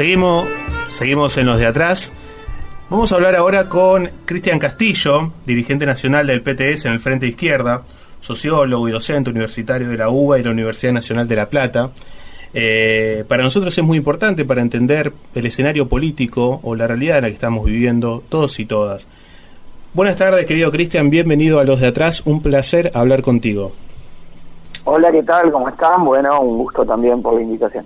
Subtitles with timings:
[0.00, 0.48] seguimos,
[0.88, 2.14] seguimos en los de atrás.
[2.88, 7.82] Vamos a hablar ahora con Cristian Castillo, dirigente nacional del PTS en el Frente Izquierda,
[8.18, 11.90] sociólogo y docente universitario de la UBA y la Universidad Nacional de La Plata.
[12.54, 17.24] Eh, para nosotros es muy importante para entender el escenario político o la realidad en
[17.24, 19.06] la que estamos viviendo todos y todas.
[19.92, 23.72] Buenas tardes, querido Cristian, bienvenido a Los de Atrás, un placer hablar contigo.
[24.84, 25.52] Hola, ¿qué tal?
[25.52, 26.06] ¿Cómo están?
[26.06, 27.84] Bueno, un gusto también por la invitación.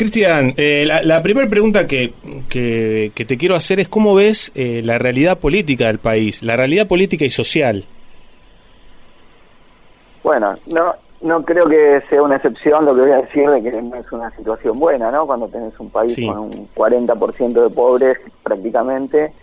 [0.00, 2.14] Cristian, eh, la, primera pregunta que,
[2.48, 6.88] que, te quiero hacer es cómo ves eh, la realidad política del país, la realidad
[6.88, 7.84] política y social.
[10.24, 13.72] Bueno, no, no creo que sea una excepción lo que voy a decir de que
[13.72, 15.26] no es una situación buena, ¿no?
[15.26, 19.34] Cuando tenés un país con un 40% de pobres prácticamente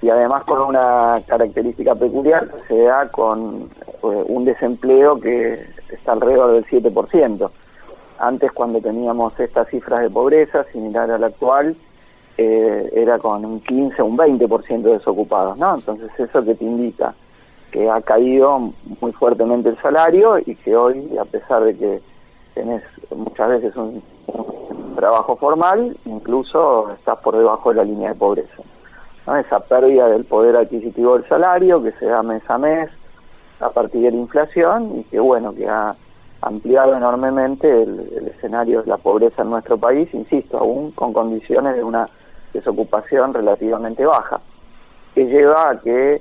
[0.00, 6.12] y además con una característica peculiar que se da con eh, un desempleo que está
[6.12, 7.50] alrededor del 7%.
[8.18, 11.76] Antes, cuando teníamos estas cifras de pobreza, similar a la actual,
[12.38, 15.74] eh, era con un 15 o un 20% de desocupados, ¿no?
[15.74, 17.14] Entonces, eso que te indica
[17.72, 22.02] que ha caído muy fuertemente el salario y que hoy, a pesar de que
[22.54, 24.02] tenés muchas veces un,
[24.94, 28.62] trabajo formal, incluso estás por debajo de la línea de pobreza.
[29.40, 32.90] Esa pérdida del poder adquisitivo del salario que se da mes a mes
[33.60, 35.96] a partir de la inflación y que, bueno, que ha
[36.42, 41.84] ampliado enormemente el, escenario de la pobreza en nuestro país, insisto, aún con condiciones de
[41.84, 42.08] una
[42.52, 44.40] desocupación relativamente baja,
[45.14, 46.20] que lleva a que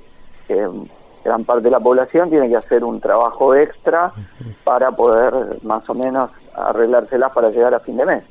[1.24, 4.12] gran parte de la población tiene que hacer un trabajo extra
[4.64, 8.24] para poder más o menos arreglárselas para llegar a fin de mes.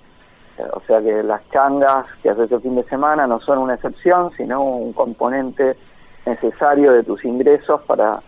[0.74, 4.30] O sea que las changas que haces el fin de semana no son una excepción,
[4.36, 5.77] sino un componente
[6.27, 8.20] necesario de tus ingresos para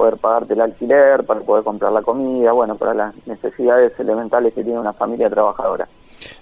[0.00, 4.64] poder pagarte el alquiler, para poder comprar la comida, bueno, para las necesidades elementales que
[4.64, 5.86] tiene una familia trabajadora.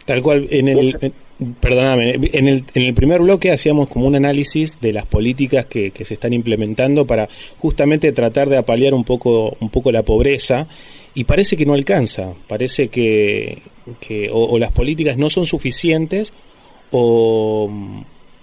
[0.04, 1.12] Tal cual, en el,
[1.58, 5.90] perdóname, en el, en el primer bloque hacíamos como un análisis de las políticas que,
[5.90, 7.28] que se están implementando para
[7.58, 10.68] justamente tratar de apalear un poco, un poco la pobreza
[11.14, 13.60] y parece que no alcanza, parece que,
[13.98, 16.32] que o, las políticas no son suficientes
[16.92, 17.68] o,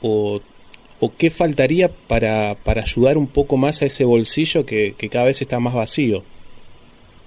[0.01, 0.41] o
[1.01, 5.41] o qué faltaría para, para ayudar un poco más a ese bolsillo que, cada vez
[5.41, 6.23] está más vacío?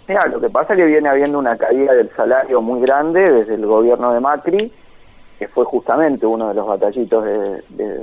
[0.06, 3.54] Mira, lo que pasa es que viene habiendo una caída del salario muy grande desde
[3.54, 4.72] el gobierno de Macri,
[5.38, 8.02] que fue justamente uno de los batallitos de,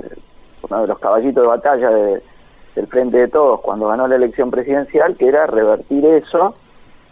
[0.62, 5.16] uno de los caballitos de batalla del Frente de Todos cuando ganó la elección presidencial,
[5.16, 6.54] que era revertir eso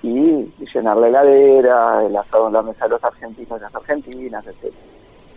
[0.03, 4.47] y, llenar la heladera, el asado en la mesa de los argentinos y las argentinas,
[4.47, 4.95] etcétera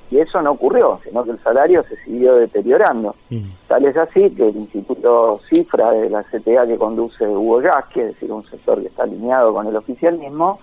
[0.10, 3.16] y eso no ocurrió, sino que el salario se siguió deteriorando.
[3.30, 3.44] Mm.
[3.68, 8.08] Tal es así que el Instituto Cifra de la CTA que conduce Hugo Yasky, es
[8.14, 10.60] decir, un sector que está alineado con el oficialismo,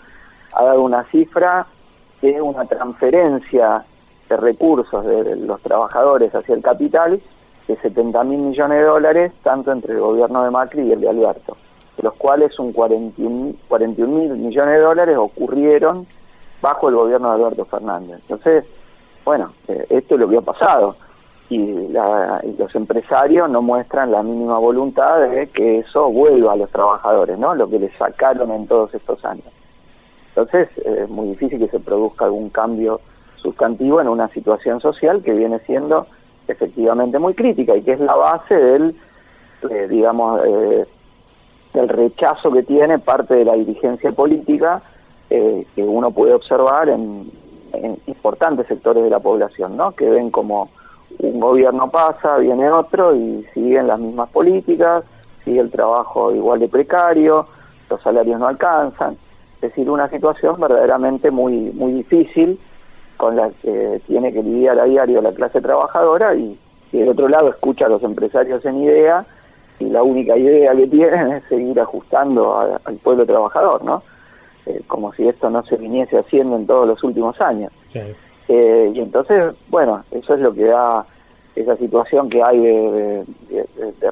[0.53, 1.66] ha dado una cifra
[2.22, 3.84] de una transferencia
[4.28, 7.21] de recursos de los trabajadores hacia el capital
[7.69, 11.11] de 70 mil millones de dólares, tanto entre el gobierno de Macri y el de
[11.11, 11.56] Alberto,
[11.97, 16.06] de los cuales un 41 mil millones de dólares ocurrieron
[16.62, 18.21] bajo el gobierno de Alberto Fernández.
[18.22, 18.65] Entonces,
[19.25, 20.97] bueno, eh, esto es lo que ha pasado
[21.49, 21.89] y,
[22.59, 27.55] los empresarios no muestran la mínima voluntad de que eso vuelva a los trabajadores, ¿no?
[27.55, 29.47] Lo que les sacaron en todos estos años.
[30.29, 33.01] Entonces, es muy difícil que se produzca algún cambio
[33.37, 36.06] sustantivo en una situación social que viene siendo
[36.49, 38.97] efectivamente muy crítica y que es la base del,
[39.71, 40.87] eh, digamos, eh,
[41.73, 44.83] del rechazo que tiene parte de la dirigencia política
[45.29, 47.29] que uno puede observar en,
[47.77, 49.93] en importantes sectores de la población, ¿no?
[49.93, 50.71] Que ven como
[51.19, 55.05] un gobierno pasa, viene otro y siguen las mismas políticas,
[55.45, 57.47] sigue el trabajo igual de precario,
[57.91, 59.17] los salarios no alcanzan.
[59.57, 62.59] Es decir, una situación verdaderamente muy, muy difícil
[63.17, 66.59] con la que tiene que lidiar a diario la clase trabajadora y,
[66.93, 69.25] y del otro lado escucha a los empresarios en idea
[69.79, 74.03] y la única idea que tienen es seguir ajustando al pueblo trabajador, ¿no?
[74.66, 77.70] Eh, como si esto no se viniese haciendo en todos los últimos años.
[78.49, 81.05] Eh, y entonces, bueno, eso es lo que da
[81.55, 83.25] esa situación que hay de,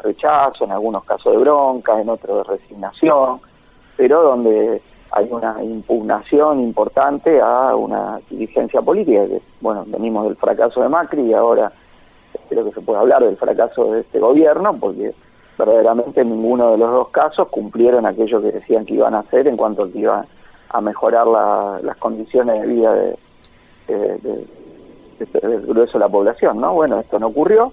[0.05, 3.41] rechazo, en algunos casos de bronca, en otros de resignación,
[3.97, 10.83] pero donde hay una impugnación importante a una dirigencia política, que, bueno, venimos del fracaso
[10.83, 11.73] de Macri y ahora
[12.35, 15.15] espero que se pueda hablar del fracaso de este gobierno, porque
[15.59, 19.47] verdaderamente en ninguno de los dos casos cumplieron aquello que decían que iban a hacer
[19.49, 20.27] en cuanto a que iban
[20.73, 21.27] a mejorar
[21.83, 23.17] las condiciones de vida de,
[23.89, 26.75] del grueso de la población, ¿no?
[26.75, 27.73] Bueno, esto no ocurrió,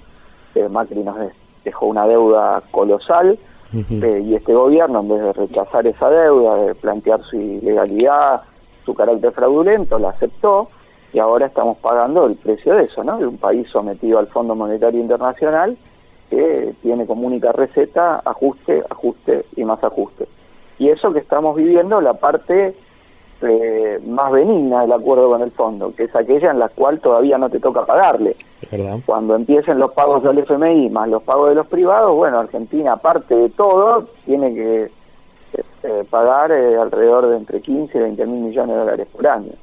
[0.55, 1.17] eh, Macri nos
[1.63, 3.37] dejó una deuda colosal
[3.73, 8.41] eh, y este gobierno, en vez de rechazar esa deuda, de plantear su ilegalidad,
[8.85, 10.69] su carácter fraudulento, la aceptó
[11.13, 13.17] y ahora estamos pagando el precio de eso, ¿no?
[13.17, 15.77] De un país sometido al Fondo Monetario Internacional
[16.29, 20.27] que tiene como única receta ajuste, ajuste y más ajuste.
[20.77, 22.75] Y eso que estamos viviendo, la parte
[23.41, 27.37] eh, más benigna del acuerdo con el fondo, que es aquella en la cual todavía
[27.37, 28.35] no te toca pagarle.
[29.05, 33.35] Cuando empiecen los pagos del FMI más los pagos de los privados, bueno, Argentina, aparte
[33.35, 34.91] de todo, tiene que
[35.83, 39.53] eh, pagar eh, alrededor de entre 15 y 20 mil millones de dólares por año.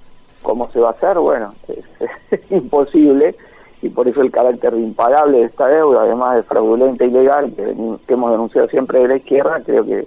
[0.43, 1.19] ¿Cómo se va a hacer?
[1.19, 1.55] Bueno,
[2.31, 3.37] es, imposible
[3.82, 7.75] y por eso el carácter impagable de esta deuda, además de fraudulenta y ilegal, que,
[8.12, 10.06] hemos denunciado siempre de la izquierda, creo que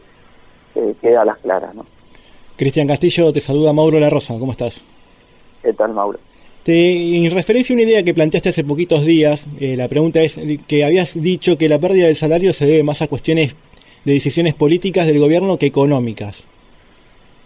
[1.02, 1.76] queda a las claras.
[1.76, 1.86] ¿no?
[2.60, 4.84] Cristian Castillo, te saluda Mauro La Rosa, ¿cómo estás?
[5.64, 6.20] ¿Qué tal, Mauro?
[6.66, 10.84] en referencia a una idea que planteaste hace poquitos días, eh, la pregunta es que
[10.84, 13.56] habías dicho que la pérdida del salario se debe más a cuestiones
[14.06, 16.46] de decisiones políticas del gobierno que económicas.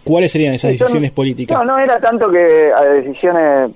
[0.02, 1.56] ¿Cuáles serían esas decisiones políticas?
[1.58, 3.70] No, no era tanto que a decisiones,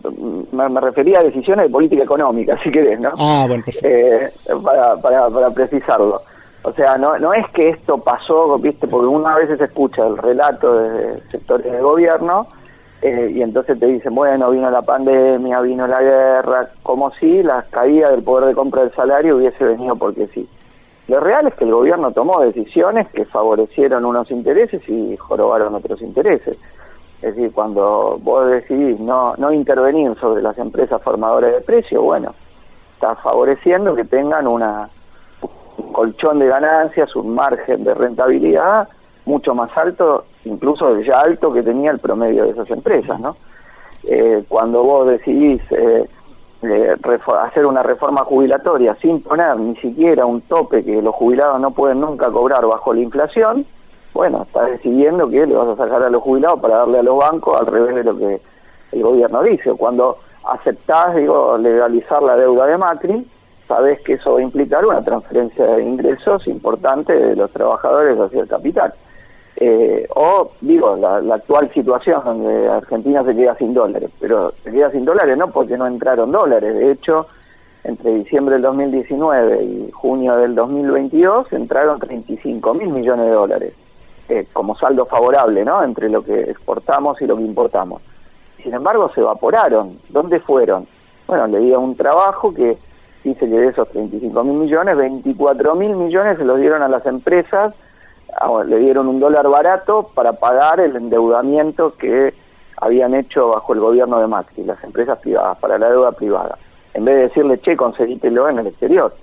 [0.53, 3.13] me, refería a decisiones de política económica, si querés, ¿no?
[3.17, 3.89] Ah, bueno, perfecto.
[3.89, 4.31] Eh,
[4.63, 6.21] para, para, para precisarlo.
[6.63, 10.19] O sea, no, no es que esto pasó, viste, porque una vez se escucha el
[10.19, 12.49] relato de sectores de gobierno
[13.01, 17.63] eh, y entonces te dicen, bueno, vino la pandemia, vino la guerra, como si la
[17.71, 20.49] caída del poder de compra del salario hubiese venido porque sí.
[21.07, 26.03] Lo real es que el gobierno tomó decisiones que favorecieron unos intereses y jorobaron otros
[26.03, 26.59] intereses.
[27.23, 32.35] Es decir, cuando vos decidís no, no intervenir sobre las empresas formadoras de precio, bueno,
[32.95, 34.91] estás favoreciendo que tengan una
[35.79, 38.89] un colchón de ganancias, un margen de rentabilidad
[39.25, 43.37] mucho más alto, incluso ya alto que tenía el promedio de esas empresas, ¿no?
[44.05, 46.09] Eh, cuando vos decidís eh,
[46.63, 46.97] eh,
[47.43, 52.01] hacer una reforma jubilatoria sin poner ni siquiera un tope que los jubilados no pueden
[52.01, 53.67] nunca cobrar bajo la inflación,
[54.15, 57.19] bueno, estás decidiendo que le vas a sacar a los jubilados para darle a los
[57.19, 58.41] bancos al revés de lo que
[58.93, 59.75] el gobierno dice.
[59.75, 63.31] Cuando aceptás, digo, legalizar la deuda de Macri,
[63.69, 68.41] sabes que eso va a implicar una transferencia de ingresos importante de los trabajadores hacia
[68.41, 68.95] el capital.
[69.57, 74.91] Eh, o, digo, la, actual situación donde Argentina se queda sin dólares, pero se queda
[74.91, 77.27] sin dólares no porque no entraron dólares, de hecho,
[77.85, 83.73] entre diciembre del 2019 y junio del 2022 entraron 35 mil millones de dólares,
[84.29, 88.01] eh, como saldo favorable, ¿no?, entre lo que exportamos y lo que importamos.
[88.63, 89.99] Sin embargo, se evaporaron.
[90.09, 90.87] ¿Dónde fueron?
[91.27, 92.79] Bueno, le di un trabajo que
[93.29, 97.05] dice que de esos 35 mil millones, 24 mil millones se los dieron a las
[97.07, 97.75] empresas,
[98.41, 102.35] ah, le dieron un dólar barato para pagar el endeudamiento que
[102.77, 106.59] habían hecho bajo el gobierno de Macri, las empresas privadas, para la deuda privada.
[106.95, 109.15] En vez de decirle, che, conseguítelo en el exterior,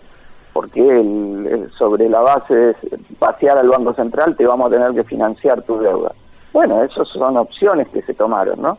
[0.54, 2.76] porque el, sobre la base de
[3.20, 6.14] pasear al Banco Central te vamos a tener que financiar tu deuda.
[6.54, 8.78] Bueno, esas son opciones que se tomaron, ¿no?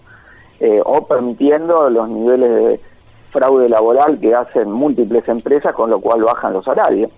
[0.61, 2.81] Eh, o permitiendo los niveles de
[3.31, 7.11] fraude laboral que hacen múltiples empresas, con lo cual bajan los salarios,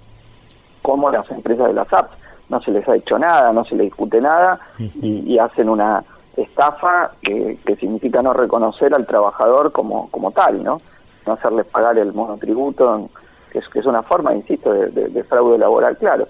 [0.83, 2.17] como las empresas de las apps.
[2.49, 6.03] No se les ha hecho nada, no se les discute nada y, hacen una
[6.35, 10.81] estafa que, significa no reconocer al trabajador como, como tal, ¿no?
[11.27, 13.11] No hacerles pagar el monotributo,
[13.53, 16.27] que es, que es una forma, insisto, de, fraude laboral, claro.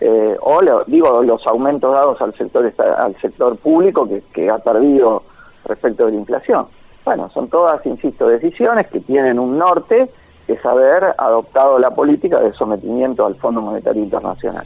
[0.00, 5.24] Eh, o digo los aumentos dados al sector al sector público que, que ha perdido
[5.66, 6.66] respecto de la inflación.
[7.10, 10.08] Bueno, son todas, insisto, decisiones que tienen un norte,
[10.46, 14.64] que es haber adoptado la política de sometimiento al Fondo Monetario Internacional.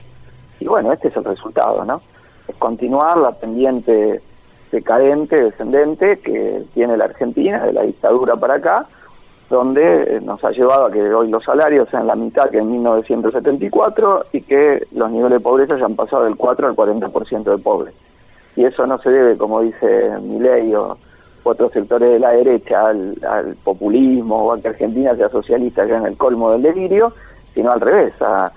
[0.61, 2.03] Y bueno, este es el resultado, ¿no?
[2.47, 4.21] Es continuar la pendiente
[4.71, 8.89] decadente, descendente que tiene la Argentina, de la dictadura para acá,
[9.49, 14.27] donde nos ha llevado a que hoy los salarios sean la mitad que en 1974
[14.33, 17.95] y que los niveles de pobreza hayan pasado del 4 al 40% de pobres.
[18.55, 20.99] Y eso no se debe, como dice Milei o
[21.45, 26.07] otros sectores de la derecha al, populismo o a que Argentina sea socialista ya en
[26.07, 27.13] el colmo del delirio,
[27.55, 28.51] sino al revés, a,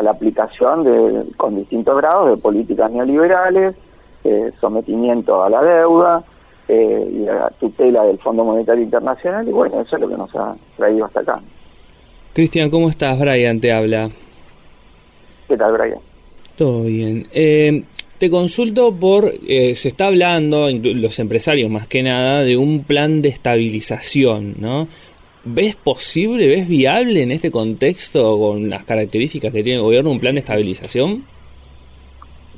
[0.00, 3.74] la aplicación de, con distintos grados de políticas neoliberales,
[4.24, 6.24] eh, sometimiento a la deuda
[6.68, 10.16] eh, y a la tutela del Fondo Monetario Internacional, y bueno, eso es lo que
[10.16, 11.40] nos ha traído hasta acá.
[12.32, 13.18] Cristian, ¿cómo estás?
[13.18, 14.10] Brian te habla.
[15.46, 16.00] ¿Qué tal, Brian?
[16.56, 17.28] Todo bien.
[17.32, 17.84] Eh,
[18.18, 23.22] te consulto por, eh, se está hablando, los empresarios más que nada, de un plan
[23.22, 24.88] de estabilización, ¿no?
[25.44, 30.20] ¿Ves posible, ves viable en este contexto, con las características que tiene el gobierno, un
[30.20, 31.24] plan de estabilización?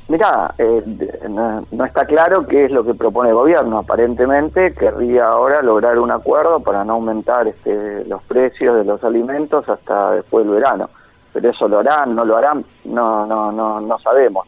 [0.09, 0.83] Mira, eh,
[1.29, 3.79] no, está claro qué es lo que propone el gobierno.
[3.79, 9.69] Aparentemente querría ahora lograr un acuerdo para no aumentar este, los precios de los alimentos
[9.69, 10.91] hasta después del verano.
[11.33, 14.47] Pero eso lo harán, no lo harán, no, no, no, no sabemos.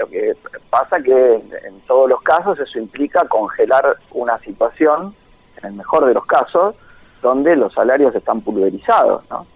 [0.00, 0.34] Lo que
[0.70, 5.14] pasa que en todos los casos eso implica congelar una situación
[5.58, 6.74] en el mejor de los casos,
[7.20, 9.46] donde los salarios están pulverizados, ¿no?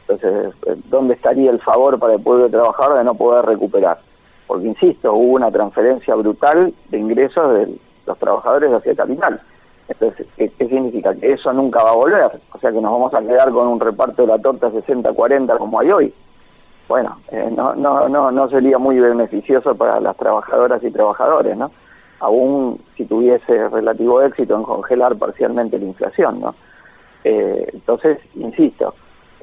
[0.00, 4.00] Entonces, eh, ¿dónde estaría el favor para el pueblo trabajador de no poder recuperar?
[4.48, 9.40] Porque, insisto, hubo una transferencia brutal de ingresos de los trabajadores hacia el capital.
[9.86, 11.14] Entonces, ¿qué, significa?
[11.14, 12.40] Que eso nunca va a volver.
[12.52, 15.78] O sea, que nos vamos a quedar con un reparto de la torta 60-40 como
[15.78, 16.14] hay hoy.
[16.88, 21.70] Bueno, eh, no, no, no, no sería muy beneficioso para las trabajadoras y trabajadores, ¿no?
[22.20, 26.54] Aún si tuviese relativo éxito en congelar parcialmente la inflación, ¿no?
[27.24, 28.94] Eh, entonces, insisto,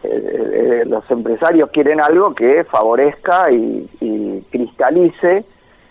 [0.02, 3.88] eh, los empresarios quieren algo que favorezca y,
[4.50, 5.46] cristalice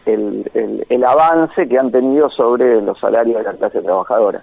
[0.07, 4.43] el, el, avance que han tenido sobre los salarios de la clase trabajadora.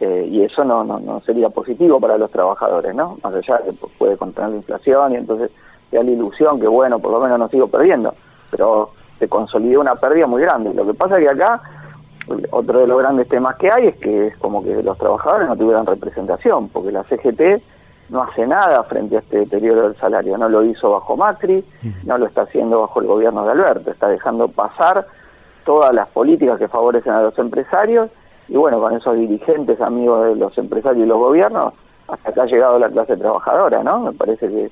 [0.00, 3.18] Eh, y eso no, no, no, sería positivo para los trabajadores, ¿no?
[3.22, 5.50] Más allá de que puede contener la inflación y entonces
[5.90, 8.14] da la ilusión que, bueno, por lo menos no sigo perdiendo,
[8.50, 10.74] pero se consolidó una pérdida muy grande.
[10.74, 11.62] Lo que pasa es que acá
[12.50, 15.56] otro de los grandes temas que hay es que es como que los trabajadores no
[15.56, 17.62] tuvieran representación, porque la CGT
[18.08, 21.64] no hace nada frente a este deterioro del salario, no lo hizo bajo Macri,
[22.04, 25.06] no lo está haciendo bajo el gobierno de Alberto, está dejando pasar
[25.64, 28.10] todas las políticas que favorecen a los empresarios
[28.48, 31.74] y bueno, con esos dirigentes amigos de los empresarios y los gobiernos,
[32.06, 33.98] hasta acá ha llegado la clase trabajadora, ¿no?
[34.00, 34.70] Me parece que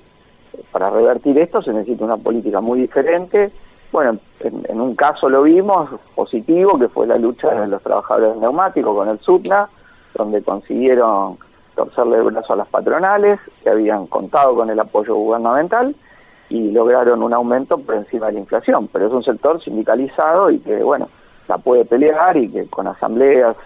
[0.70, 3.52] para revertir esto se necesita una política muy diferente.
[3.92, 8.94] Bueno, en, un caso lo vimos positivo, que fue la lucha de los trabajadores neumáticos
[8.96, 9.68] con el SUTNA,
[10.14, 11.38] donde consiguieron
[11.74, 15.94] torcerle el brazo a las patronales, que habían contado con el apoyo gubernamental,
[16.48, 18.88] y lograron un aumento por encima de la inflación.
[18.92, 21.08] Pero es un sector sindicalizado y que, bueno,
[21.48, 23.56] la puede pelear y que con asambleas,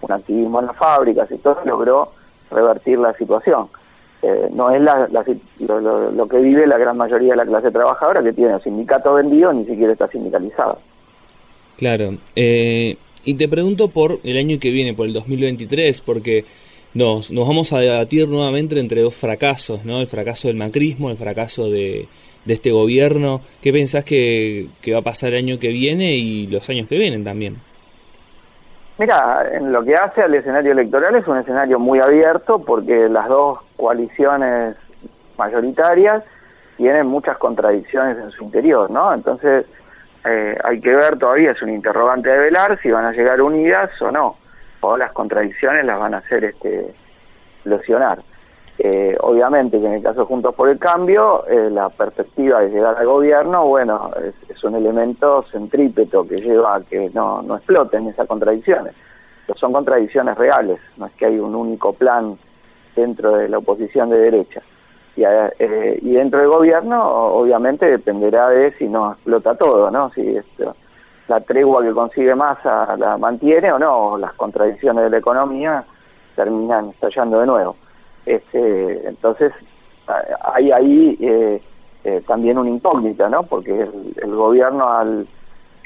[0.00, 2.12] un activismo en las fábricas y todo, logró
[2.50, 3.68] revertir la situación.
[4.22, 8.58] Eh, no es lo, que vive la gran mayoría de la clase trabajadora que tiene
[8.60, 10.78] sindicato vendido ni siquiera está sindicalizado.
[11.76, 12.16] Claro.
[12.34, 16.44] Eh, y te pregunto por el año que viene, por el 2023, porque
[16.94, 20.00] nos, nos vamos a debatir nuevamente entre dos fracasos, ¿no?
[20.00, 22.08] El fracaso del macrismo, el fracaso de,
[22.46, 23.42] de este gobierno.
[23.60, 26.96] ¿Qué pensás que, que va a pasar el año que viene y los años que
[26.96, 27.56] vienen también?
[28.98, 33.28] Mira, en lo que hace al escenario electoral es un escenario muy abierto porque las
[33.28, 34.74] dos coaliciones
[35.36, 36.24] mayoritarias
[36.78, 39.12] tienen muchas contradicciones en su interior, ¿no?
[39.12, 39.66] Entonces
[40.24, 43.90] eh, hay que ver todavía, es un interrogante de velar si van a llegar unidas
[44.00, 44.36] o no,
[44.80, 46.94] o las contradicciones las van a hacer este,
[47.64, 48.20] lesionar.
[48.88, 52.96] Eh, obviamente que en el caso Juntos por el Cambio, eh, la perspectiva de llegar
[52.96, 54.12] al gobierno, bueno,
[54.48, 58.94] es, un elemento centrípeto que lleva a que no, no exploten esas contradicciones.
[59.44, 62.38] Pero son contradicciones reales, no es que hay un único plan
[62.94, 64.62] dentro de la oposición de derecha.
[65.16, 70.10] Y, eh, y dentro del gobierno, obviamente, dependerá de si no explota todo, ¿no?
[70.10, 70.76] Si esto,
[71.26, 75.84] la tregua que consigue Massa la mantiene o no, las contradicciones de la economía
[76.36, 77.76] terminan estallando de nuevo.
[78.26, 79.52] Este, entonces,
[80.42, 81.62] hay ahí eh,
[82.04, 83.44] eh, también una incógnita, ¿no?
[83.44, 83.88] Porque
[84.22, 85.26] el, gobierno al,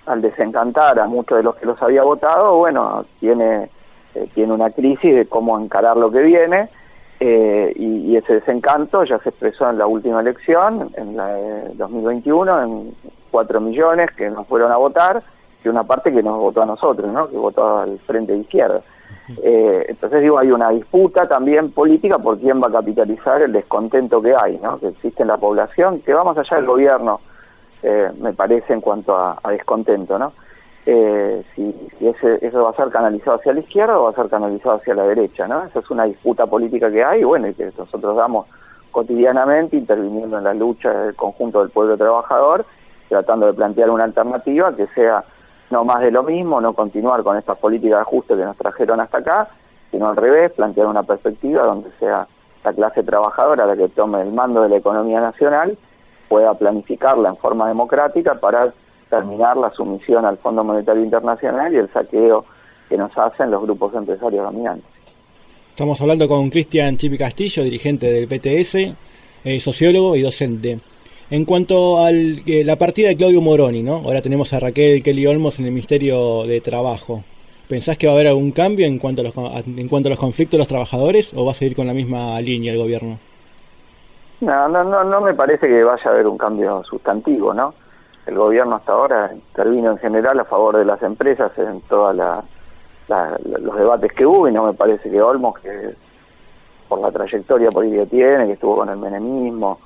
[0.07, 3.71] al, desencantar a muchos de los que los había votado, bueno, tiene,
[4.15, 6.69] eh, tiene una crisis de cómo encarar lo que viene.
[7.21, 11.29] y, ese desencanto ya se expresó en la última elección, en la
[11.75, 12.95] 2021, en
[13.31, 15.23] 4 millones que nos fueron a votar,
[15.65, 17.29] y una parte que nos votó a nosotros, ¿no?
[17.29, 18.83] que votó al Frente de Izquierda.
[19.43, 24.21] Eh, entonces digo, hay una disputa también política por quién va a capitalizar el descontento
[24.21, 24.79] que hay, ¿no?
[24.79, 27.21] que existe en la población, que va más allá del gobierno,
[27.83, 30.19] eh, me parece, en cuanto a, descontento.
[30.19, 30.33] ¿no?
[30.87, 34.29] Eh, si, ese, eso va a ser canalizado hacia la izquierda o va a ser
[34.29, 35.47] canalizado hacia la derecha.
[35.47, 35.65] ¿no?
[35.65, 38.47] Esa es una disputa política que hay bueno, y que nosotros damos
[38.91, 42.65] cotidianamente interviniendo en la lucha del conjunto del pueblo trabajador,
[43.09, 45.25] tratando de plantear una alternativa que sea
[45.71, 49.01] no más de lo mismo, no continuar con estas políticas de ajuste que nos trajeron
[49.01, 49.49] hasta acá,
[49.91, 52.27] sino al revés, plantear una perspectiva donde sea
[52.65, 55.79] la clase trabajadora la que tome el mando de la economía nacional,
[56.29, 58.73] pueda planificarla en forma democrática para
[59.09, 62.45] terminar la sumisión al Fondo Monetario Internacional y el saqueo
[62.89, 64.89] que nos hacen los grupos empresarios dominantes.
[65.71, 68.95] Estamos hablando con Cristian Chipi Castillo, dirigente del PTS,
[69.45, 70.79] eh, sociólogo y docente.
[71.33, 74.03] En cuanto a la partida de Claudio Moroni, ¿no?
[74.05, 77.23] Ahora tenemos a Raquel Kelly Olmos en el Ministerio de Trabajo.
[77.69, 80.19] ¿Pensás que va a haber algún cambio en cuanto a los, en cuanto a los
[80.19, 83.21] conflictos de los trabajadores o va a seguir con la misma línea el gobierno?
[84.41, 87.75] No, no, no, no me parece que vaya a haber un cambio sustantivo, ¿no?
[88.27, 92.17] El gobierno hasta ahora intervino en general a favor de las empresas en todos
[93.07, 95.95] los debates que hubo y no me parece que Olmos, que
[96.89, 99.79] por la trayectoria política que tiene, que estuvo con el menemismo,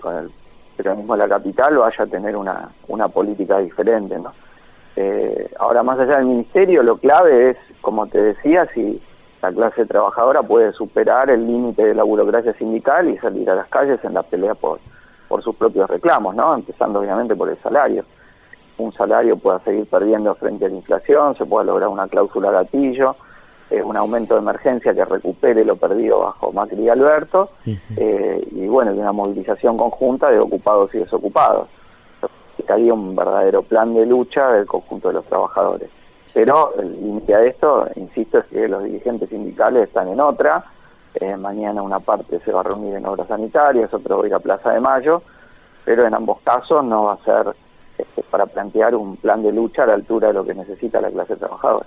[0.00, 0.30] con el
[0.76, 4.32] peronismo de la capital vaya a tener una, una política diferente, ¿no?
[4.96, 9.00] Eh, ahora, más allá del ministerio, lo clave es, como te decía, si,
[9.42, 13.68] la clase trabajadora puede superar el límite de la burocracia sindical y salir a las
[13.68, 14.80] calles en la pelea por,
[15.28, 16.54] por sus propios reclamos, ¿no?
[16.54, 18.04] Empezando obviamente por el salario.
[18.76, 23.16] Un salario pueda seguir perdiendo frente a la inflación, se pueda lograr una cláusula gatillo,
[23.70, 27.50] eh, un aumento de emergencia que recupere lo perdido bajo Macri y Alberto,
[27.96, 31.68] eh, y bueno, y una movilización conjunta de ocupados y desocupados.
[32.58, 35.88] Estaría un verdadero plan de lucha del conjunto de los trabajadores.
[36.34, 40.64] Pero el límite a esto, insisto, es que los dirigentes sindicales están en otra.
[41.14, 44.34] Eh, mañana una parte se va a reunir en obras sanitarias, otro va a ir
[44.34, 45.22] a Plaza de Mayo,
[45.84, 47.54] pero en ambos casos no va a ser
[47.98, 51.10] este, para plantear un plan de lucha a la altura de lo que necesita la
[51.10, 51.86] clase trabajadora.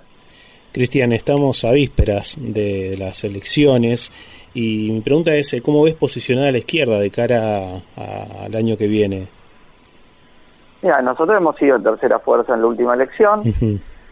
[0.74, 4.10] Cristian, estamos a vísperas de las elecciones
[4.54, 7.76] y mi pregunta es, ¿cómo ves posicionada la izquierda de cara
[8.42, 9.28] al año que viene?
[10.82, 13.42] Mira, nosotros hemos sido tercera fuerza en la última elección.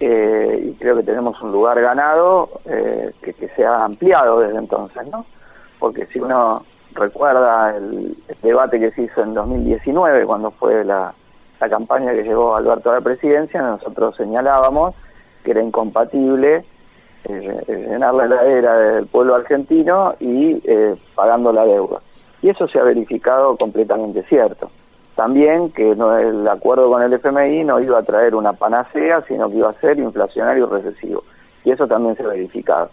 [0.04, 5.06] Eh, y creo que tenemos un lugar ganado eh, que, se ha ampliado desde entonces,
[5.06, 5.24] ¿no?
[5.78, 11.14] Porque si uno recuerda el, debate que se hizo en 2019, cuando fue la,
[11.60, 14.96] campaña que llevó Alberto a la presidencia, nosotros señalábamos
[15.42, 16.64] que era incompatible
[17.24, 20.60] eh, llenar la heladera del pueblo argentino y
[21.14, 22.00] pagando la deuda.
[22.42, 24.70] Y eso se ha verificado completamente cierto
[25.14, 29.48] también que no, el acuerdo con el FMI no iba a traer una panacea, sino
[29.50, 31.24] que iba a ser inflacionario y recesivo.
[31.64, 32.90] Y eso también se ha verificado.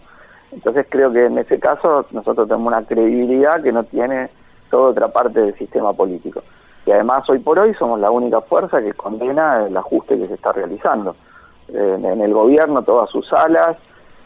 [0.52, 4.30] Entonces creo que en ese caso nosotros tenemos una credibilidad que no tiene
[4.70, 6.42] toda otra parte del sistema político.
[6.86, 10.34] Y además hoy por hoy somos la única fuerza que condena el ajuste que se
[10.34, 11.16] está realizando.
[11.72, 13.76] En, el gobierno todas sus alas,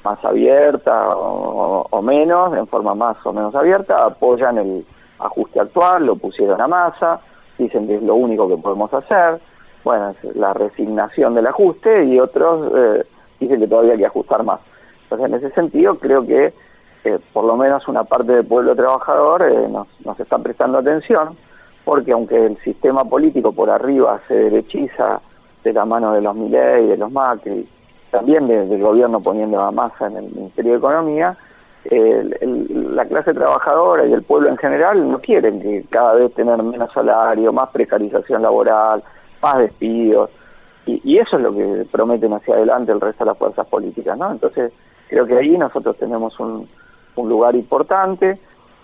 [0.04, 4.86] más abiertas o, o menos, en forma más o menos abierta, apoyan el
[5.18, 7.20] ajuste actual, lo pusieron a masa
[7.58, 9.40] dicen que es lo único que podemos hacer,
[9.84, 13.04] bueno, es la resignación del ajuste y otros eh,
[13.38, 14.60] dicen que todavía hay que ajustar más.
[15.04, 16.52] Entonces, en ese sentido, creo que
[17.04, 21.36] eh, por lo menos una parte del pueblo trabajador eh, nos, nos está prestando atención,
[21.84, 25.20] porque aunque el sistema político por arriba se derechiza
[25.64, 27.66] de la mano de los Milei, de los Macri,
[28.10, 31.36] también del gobierno poniendo la masa en el Ministerio de Economía,
[31.90, 36.92] la clase trabajadora y el pueblo en general no quieren que cada vez tener menos
[36.92, 39.02] salario, más precarización laboral,
[39.42, 40.30] más despidos,
[40.86, 44.30] y, eso es lo que prometen hacia adelante el resto de las fuerzas políticas, ¿no?
[44.30, 44.70] Entonces,
[45.08, 46.68] creo que ahí nosotros tenemos un,
[47.16, 48.38] lugar importante,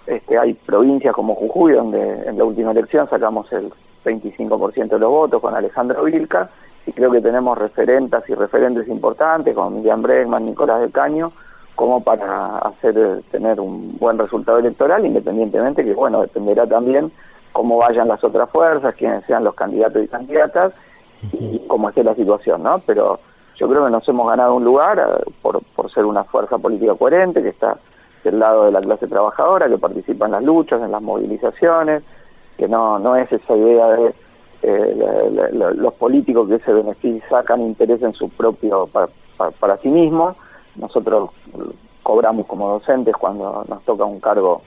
[0.07, 3.71] este, hay provincias como Jujuy, donde en la última elección sacamos el
[4.05, 6.49] 25% de los votos con Alejandro Vilca,
[6.87, 11.33] y creo que tenemos referentes y referentes importantes como Miriam Bregman, Nicolás del Caño,
[11.75, 17.11] como para hacer tener un buen resultado electoral, independientemente que, bueno, dependerá también
[17.53, 20.73] cómo vayan las otras fuerzas, quiénes sean los candidatos y candidatas
[21.33, 22.81] y cómo esté la situación, ¿no?
[22.87, 23.21] Pero
[23.57, 26.95] yo creo que nos hemos ganado un lugar eh, por, por ser una fuerza política
[26.95, 27.77] coherente, que está
[28.25, 32.03] del lado de la clase trabajadora, que participa en las luchas, en las movilizaciones,
[32.57, 34.15] que no, no es esa idea de
[34.63, 39.09] eh, los políticos que se benefician, sacan interés en su propio, para,
[39.59, 40.37] para sí mismos,
[40.77, 41.31] nosotros
[42.03, 44.63] cobramos como docentes cuando nos toca un cargo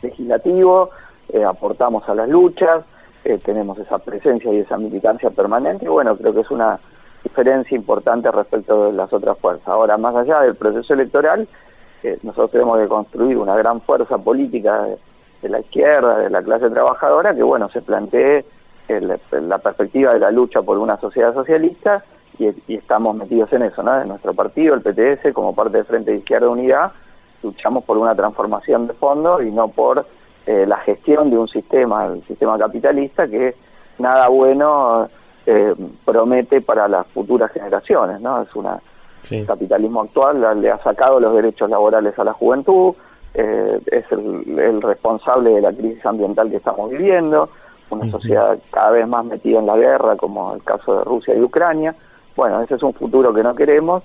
[0.00, 0.90] legislativo,
[1.32, 2.84] eh, aportamos a las luchas,
[3.24, 6.78] eh, tenemos esa presencia y esa militancia permanente, y bueno, creo que es una
[7.22, 9.66] diferencia importante respecto de las otras fuerzas.
[9.68, 11.46] Ahora, más allá del proceso electoral,
[12.02, 14.86] eh, nosotros tenemos que construir una gran fuerza política
[15.40, 18.44] de, la izquierda, de la clase trabajadora, que bueno, se plantee
[18.88, 22.04] la perspectiva de la lucha por una sociedad socialista
[22.38, 24.00] y, estamos metidos en eso, ¿no?
[24.00, 26.92] En nuestro partido, el PTS, como parte del Frente de Izquierda Unidad,
[27.42, 30.06] luchamos por una transformación de fondo y no por
[30.46, 33.54] eh, la gestión de un sistema, el sistema capitalista, que
[33.98, 35.08] nada bueno
[35.46, 38.42] eh, promete para las futuras generaciones, ¿no?
[38.42, 38.80] Es una
[39.30, 42.94] el capitalismo actual le ha sacado los derechos laborales a la juventud,
[43.34, 47.48] eh, es el, responsable de la crisis ambiental que estamos viviendo,
[47.92, 51.42] una sociedad cada vez más metida en la guerra, como el caso de Rusia y
[51.42, 51.94] Ucrania.
[52.34, 54.02] Bueno, ese es un futuro que no queremos,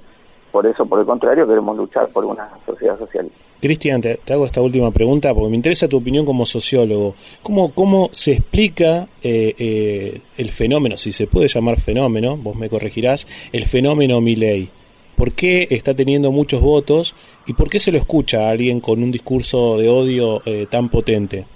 [0.51, 3.29] por eso, por el contrario, queremos luchar por una sociedad social.
[3.59, 7.15] Cristian, te, hago esta última pregunta porque me interesa tu opinión como sociólogo.
[7.41, 12.69] ¿Cómo, cómo se explica eh, eh, el fenómeno, si se puede llamar fenómeno, vos me
[12.69, 14.69] corregirás, el fenómeno Milley?
[15.15, 17.15] ¿Por qué está teniendo muchos votos
[17.47, 20.89] y por qué se lo escucha a alguien con un discurso de odio eh, tan
[20.89, 21.47] potente?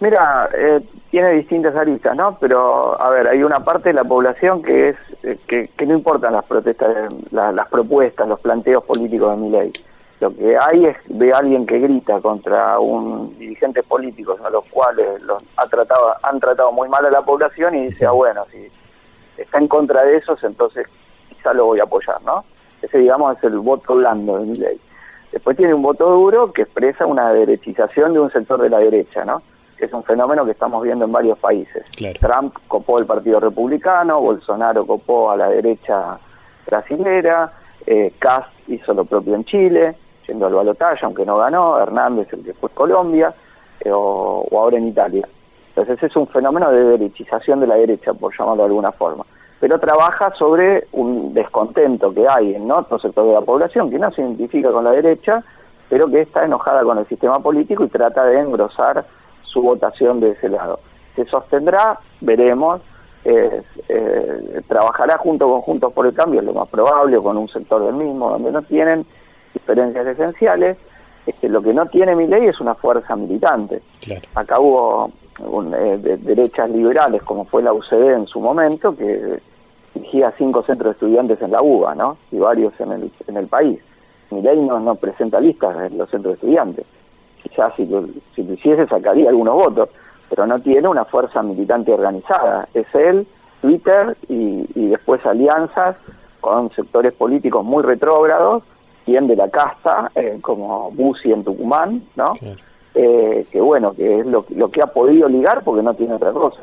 [0.00, 0.80] Mira, eh,
[1.10, 2.38] tiene distintas aristas, ¿no?
[2.38, 6.34] Pero, a ver, hay una parte de la población que es eh, que, no importan
[6.34, 9.72] las protestas, las propuestas, los planteos políticos de mi ley.
[10.20, 15.20] Lo que hay es de alguien que grita contra un dirigentes políticos a los cuales
[15.22, 18.70] los ha tratado, han tratado muy mal a la población y dice, ah, bueno, si
[19.36, 20.86] está en contra de esos, entonces
[21.28, 22.44] quizá lo voy a apoyar, ¿no?
[22.82, 24.80] Ese, digamos, es el voto blando de mi ley.
[25.32, 29.24] Después tiene un voto duro que expresa una derechización de un sector de la derecha,
[29.24, 29.42] ¿no?
[29.78, 31.84] Es un fenómeno que estamos viendo en varios países.
[32.20, 36.18] Trump copó el Partido Republicano, Bolsonaro copó a la derecha
[36.66, 37.52] brasilera,
[37.86, 38.12] eh,
[38.66, 42.70] hizo lo propio en Chile, yendo al balotaje, aunque no ganó, Hernández el que fue
[42.70, 43.34] Colombia,
[43.80, 45.28] eh, o, ahora en Italia.
[45.68, 49.24] Entonces es un fenómeno de derechización de la derecha, por llamarlo de alguna forma.
[49.60, 54.10] Pero trabaja sobre un descontento que hay en otro sector de la población que no
[54.12, 55.42] se identifica con la derecha,
[55.88, 59.04] pero que está enojada con el sistema político y trata de engrosar
[59.48, 60.80] su votación de ese lado.
[61.16, 62.80] Se sostendrá, veremos,
[63.24, 63.62] eh,
[64.68, 67.84] trabajará junto con Juntos por el Cambio, es lo más probable, o con un sector
[67.84, 69.04] del mismo, donde no tienen
[69.52, 70.76] diferencias esenciales.
[71.26, 73.82] Este, lo que no tiene mi ley es una fuerza militante.
[74.34, 75.10] Acá hubo
[75.76, 79.40] eh, derechas liberales, como fue la UCD en su momento, que
[79.94, 82.16] dirigía cinco centros de estudiantes en la UBA, ¿no?
[82.32, 83.78] Y varios en el, en el país.
[84.30, 86.86] Mi ley no, no presenta listas en los centros de estudiantes.
[87.42, 89.88] Quizás si lo, si lo hiciese sacaría algunos votos,
[90.28, 92.68] pero no tiene una fuerza militante organizada.
[92.74, 93.26] Es él,
[93.60, 95.96] Twitter y, y después alianzas
[96.40, 98.62] con sectores políticos muy retrógrados
[99.08, 102.34] de la casta, eh, como Busi en Tucumán, ¿no?
[102.94, 106.30] Eh, que bueno, que es lo, lo que ha podido ligar porque no tiene otra
[106.32, 106.60] cosa.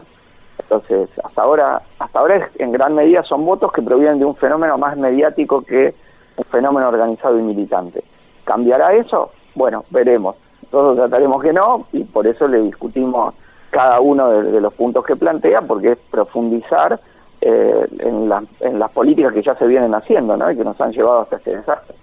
[0.59, 4.77] Entonces, hasta ahora, hasta ahora en gran medida son votos que provienen de un fenómeno
[4.77, 5.95] más mediático que
[6.37, 8.03] un fenómeno organizado y militante.
[8.43, 9.31] ¿Cambiará eso?
[9.55, 10.35] Bueno, veremos.
[10.75, 13.33] Nosotros trataremos que no y por eso le discutimos
[13.69, 16.99] cada uno de, los puntos que plantea, porque es profundizar
[17.41, 20.49] eh, en, las políticas que ya se vienen haciendo ¿no?
[20.49, 21.95] y que nos han llevado hasta este desastre.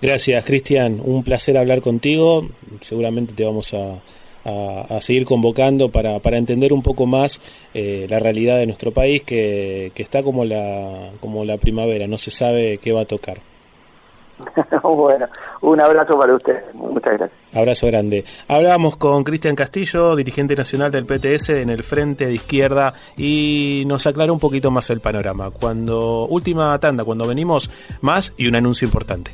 [0.00, 1.00] Gracias, Cristian.
[1.02, 2.42] Un placer hablar contigo.
[2.80, 4.02] Seguramente te vamos a,
[5.00, 7.40] seguir convocando para, para, entender un poco más
[7.72, 12.18] eh, la realidad de nuestro país, que, que, está como la, como la primavera, no
[12.18, 13.51] se sabe qué va a tocar.
[14.82, 15.26] bueno,
[15.60, 16.62] un abrazo para usted.
[16.74, 17.40] Muchas gracias.
[17.54, 18.24] Abrazo grande.
[18.48, 24.06] Hablábamos con Cristian Castillo, dirigente nacional del PTS en el Frente de Izquierda, y nos
[24.06, 25.50] aclaró un poquito más el panorama.
[25.50, 29.32] Cuando última tanda, cuando venimos más y un anuncio importante.